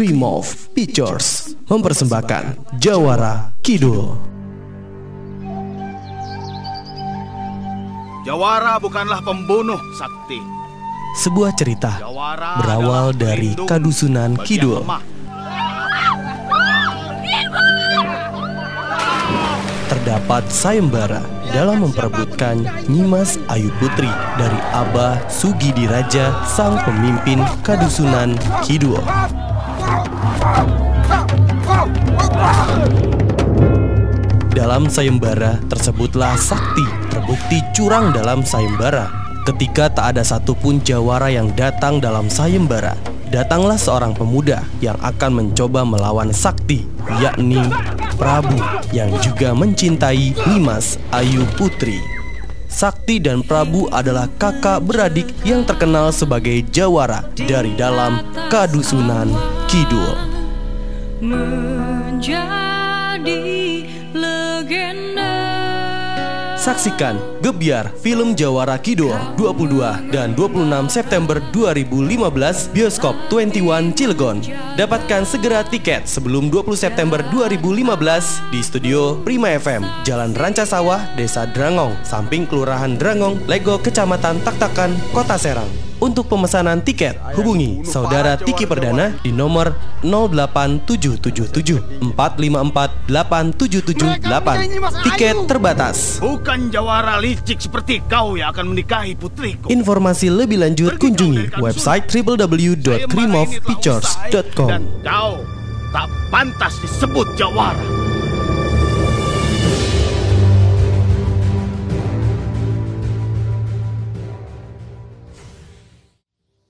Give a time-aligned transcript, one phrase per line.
[0.00, 4.16] Krimov Pictures mempersembahkan Jawara Kidul.
[8.24, 10.40] Jawara bukanlah pembunuh sakti.
[11.20, 14.88] Sebuah cerita Jawara berawal dari Kadusunan Kidul.
[19.84, 21.20] Terdapat sayembara
[21.52, 24.08] dalam memperebutkan Nyimas Ayu Putri
[24.40, 28.96] dari Abah Sugidi Raja sang pemimpin Kadusunan Kidul.
[34.50, 39.08] Dalam sayembara tersebutlah Sakti terbukti curang dalam sayembara.
[39.48, 42.94] Ketika tak ada satupun jawara yang datang dalam sayembara,
[43.32, 46.86] datanglah seorang pemuda yang akan mencoba melawan Sakti,
[47.18, 47.60] yakni
[48.20, 48.56] Prabu
[48.92, 51.98] yang juga mencintai Nimas Ayu Putri.
[52.70, 60.18] Sakti dan Prabu adalah kakak beradik yang terkenal sebagai jawara dari dalam Kadusunan Kidul.
[61.22, 62.58] menjadi
[64.10, 65.30] legenda.
[66.58, 74.42] Saksikan Gebiar Film Jawara Kidul 22 dan 26 September 2015 Bioskop 21 Cilegon.
[74.74, 81.94] Dapatkan segera tiket sebelum 20 September 2015 di studio Prima FM, Jalan Rancasawah, Desa Drangong,
[82.02, 85.89] samping Kelurahan Drangong, Lego Kecamatan Taktakan, Kota Serang.
[86.00, 95.04] Untuk pemesanan tiket, hubungi Saudara Tiki Perdana di nomor 08777 454 8778.
[95.04, 96.16] Tiket terbatas.
[96.24, 99.68] Bukan jawara licik seperti kau yang akan menikahi putriku.
[99.68, 104.68] Informasi lebih lanjut kunjungi website www.creamofpictures.com.
[104.72, 105.44] Dan kau
[105.92, 107.99] tak pantas disebut jawara.